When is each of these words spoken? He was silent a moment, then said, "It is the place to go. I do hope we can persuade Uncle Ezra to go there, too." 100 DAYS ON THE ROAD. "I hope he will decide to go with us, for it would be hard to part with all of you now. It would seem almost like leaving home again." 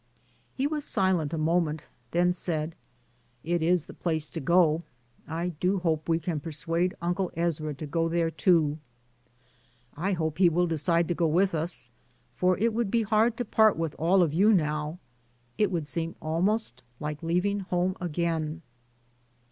He 0.55 0.65
was 0.65 0.83
silent 0.83 1.31
a 1.31 1.37
moment, 1.37 1.83
then 2.09 2.33
said, 2.33 2.73
"It 3.43 3.61
is 3.61 3.85
the 3.85 3.93
place 3.93 4.29
to 4.31 4.39
go. 4.39 4.81
I 5.27 5.49
do 5.49 5.77
hope 5.77 6.09
we 6.09 6.17
can 6.17 6.39
persuade 6.39 6.95
Uncle 7.03 7.29
Ezra 7.35 7.75
to 7.75 7.85
go 7.85 8.09
there, 8.09 8.31
too." 8.31 8.79
100 8.79 8.79
DAYS 8.79 8.79
ON 8.79 8.79
THE 8.81 10.01
ROAD. 10.01 10.07
"I 10.07 10.11
hope 10.13 10.37
he 10.39 10.49
will 10.49 10.65
decide 10.65 11.07
to 11.09 11.13
go 11.13 11.27
with 11.27 11.53
us, 11.53 11.91
for 12.35 12.57
it 12.57 12.73
would 12.73 12.89
be 12.89 13.03
hard 13.03 13.37
to 13.37 13.45
part 13.45 13.77
with 13.77 13.93
all 13.99 14.23
of 14.23 14.33
you 14.33 14.51
now. 14.51 14.97
It 15.59 15.69
would 15.69 15.85
seem 15.85 16.15
almost 16.19 16.81
like 16.99 17.21
leaving 17.21 17.59
home 17.59 17.95
again." 18.01 18.63